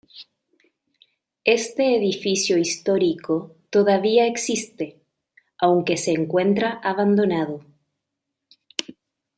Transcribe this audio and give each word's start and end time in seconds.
Este 1.45 1.95
edificio 1.95 2.57
histórico 2.57 3.55
todavía 3.69 4.25
existe, 4.25 4.99
aunque 5.59 5.95
se 5.95 6.09
encuentra 6.13 6.79
abandonado. 6.81 7.63